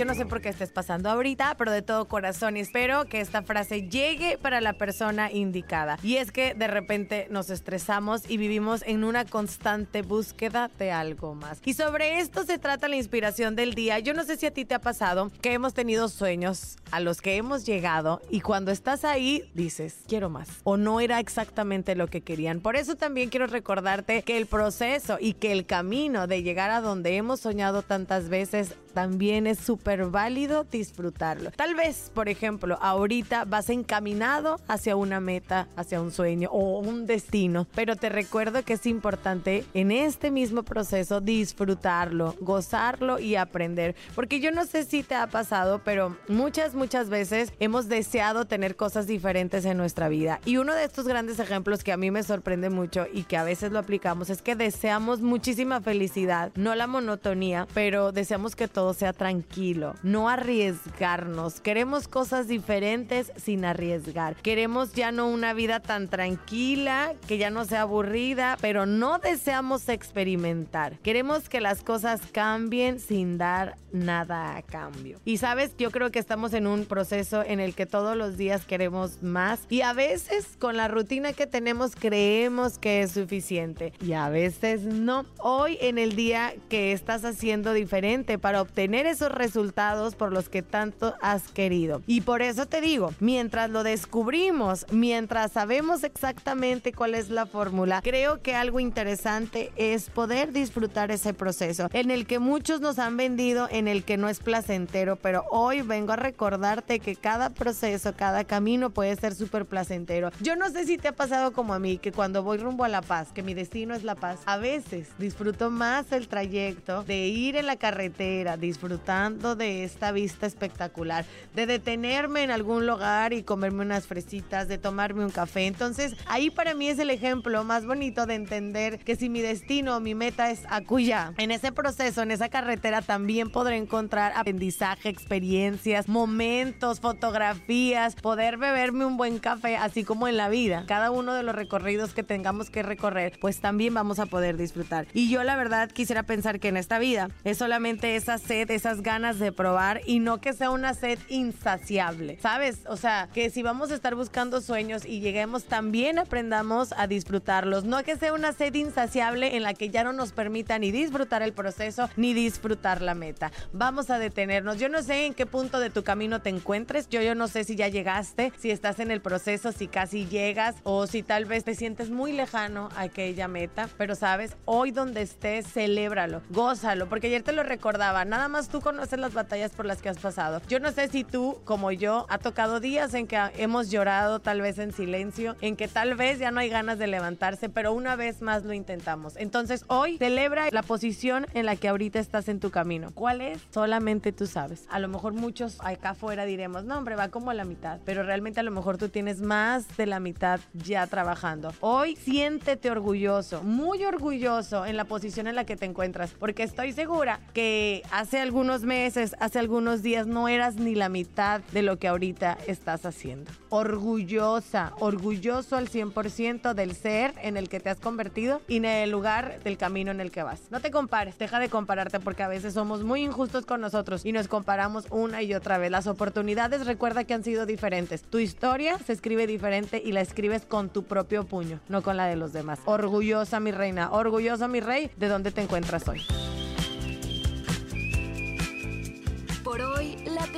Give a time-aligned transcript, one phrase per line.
[0.00, 3.42] Yo no sé por qué estés pasando ahorita, pero de todo corazón espero que esta
[3.42, 5.98] frase llegue para la persona indicada.
[6.02, 11.34] Y es que de repente nos estresamos y vivimos en una constante búsqueda de algo
[11.34, 11.60] más.
[11.66, 13.98] Y sobre esto se trata la inspiración del día.
[13.98, 17.20] Yo no sé si a ti te ha pasado que hemos tenido sueños a los
[17.20, 20.48] que hemos llegado y cuando estás ahí dices, quiero más.
[20.64, 22.60] O no era exactamente lo que querían.
[22.60, 26.80] Por eso también quiero recordarte que el proceso y que el camino de llegar a
[26.80, 31.50] donde hemos soñado tantas veces también es súper válido disfrutarlo.
[31.52, 37.06] Tal vez, por ejemplo, ahorita vas encaminado hacia una meta, hacia un sueño o un
[37.06, 43.94] destino, pero te recuerdo que es importante en este mismo proceso disfrutarlo, gozarlo y aprender.
[44.14, 48.76] Porque yo no sé si te ha pasado, pero muchas, muchas veces hemos deseado tener
[48.76, 50.40] cosas diferentes en nuestra vida.
[50.44, 53.44] Y uno de estos grandes ejemplos que a mí me sorprende mucho y que a
[53.44, 58.79] veces lo aplicamos es que deseamos muchísima felicidad, no la monotonía, pero deseamos que todo
[58.94, 61.60] sea tranquilo, no arriesgarnos.
[61.60, 64.36] Queremos cosas diferentes sin arriesgar.
[64.36, 69.88] Queremos ya no una vida tan tranquila, que ya no sea aburrida, pero no deseamos
[69.88, 70.98] experimentar.
[70.98, 75.20] Queremos que las cosas cambien sin dar nada a cambio.
[75.24, 78.64] Y sabes, yo creo que estamos en un proceso en el que todos los días
[78.64, 84.12] queremos más y a veces con la rutina que tenemos creemos que es suficiente y
[84.12, 85.26] a veces no.
[85.38, 91.14] Hoy en el día que estás haciendo diferente para esos resultados por los que tanto
[91.20, 92.02] has querido.
[92.06, 98.00] Y por eso te digo, mientras lo descubrimos, mientras sabemos exactamente cuál es la fórmula,
[98.02, 103.16] creo que algo interesante es poder disfrutar ese proceso en el que muchos nos han
[103.16, 108.14] vendido, en el que no es placentero, pero hoy vengo a recordarte que cada proceso,
[108.16, 110.30] cada camino puede ser súper placentero.
[110.40, 112.88] Yo no sé si te ha pasado como a mí, que cuando voy rumbo a
[112.88, 117.28] La Paz, que mi destino es La Paz, a veces disfruto más el trayecto de
[117.28, 123.42] ir en la carretera, disfrutando de esta vista espectacular, de detenerme en algún lugar y
[123.42, 125.66] comerme unas fresitas, de tomarme un café.
[125.66, 129.96] Entonces, ahí para mí es el ejemplo más bonito de entender que si mi destino
[129.96, 135.08] o mi meta es Acuya, en ese proceso, en esa carretera también podré encontrar aprendizaje,
[135.08, 140.84] experiencias, momentos, fotografías, poder beberme un buen café, así como en la vida.
[140.86, 145.06] Cada uno de los recorridos que tengamos que recorrer, pues también vamos a poder disfrutar.
[145.14, 149.38] Y yo la verdad quisiera pensar que en esta vida es solamente esa esas ganas
[149.38, 152.80] de probar y no que sea una sed insaciable, ¿sabes?
[152.86, 157.84] O sea, que si vamos a estar buscando sueños y lleguemos, también aprendamos a disfrutarlos,
[157.84, 161.42] no que sea una sed insaciable en la que ya no nos permita ni disfrutar
[161.42, 163.52] el proceso ni disfrutar la meta.
[163.72, 164.78] Vamos a detenernos.
[164.78, 167.62] Yo no sé en qué punto de tu camino te encuentres, yo, yo no sé
[167.64, 171.62] si ya llegaste, si estás en el proceso, si casi llegas o si tal vez
[171.62, 177.28] te sientes muy lejano a aquella meta, pero sabes, hoy donde estés, celébralo, gózalo, porque
[177.28, 180.60] ayer te lo recordaba, nada más tú conoces las batallas por las que has pasado.
[180.68, 184.60] Yo no sé si tú, como yo, ha tocado días en que hemos llorado tal
[184.60, 188.16] vez en silencio, en que tal vez ya no hay ganas de levantarse, pero una
[188.16, 189.36] vez más lo intentamos.
[189.36, 193.10] Entonces hoy celebra la posición en la que ahorita estás en tu camino.
[193.14, 193.60] ¿Cuál es?
[193.72, 194.84] Solamente tú sabes.
[194.90, 198.22] A lo mejor muchos acá afuera diremos, no hombre, va como a la mitad, pero
[198.22, 201.72] realmente a lo mejor tú tienes más de la mitad ya trabajando.
[201.80, 206.92] Hoy siéntete orgulloso, muy orgulloso en la posición en la que te encuentras, porque estoy
[206.92, 211.98] segura que hace algunos meses, hace algunos días no eras ni la mitad de lo
[211.98, 213.50] que ahorita estás haciendo.
[213.70, 219.10] Orgullosa, orgulloso al 100% del ser en el que te has convertido y en el
[219.10, 220.60] lugar del camino en el que vas.
[220.70, 224.30] No te compares, deja de compararte porque a veces somos muy injustos con nosotros y
[224.30, 225.90] nos comparamos una y otra vez.
[225.90, 228.22] Las oportunidades recuerda que han sido diferentes.
[228.22, 232.26] Tu historia se escribe diferente y la escribes con tu propio puño, no con la
[232.26, 232.78] de los demás.
[232.84, 236.22] Orgullosa mi reina, orgullosa mi rey, de dónde te encuentras hoy.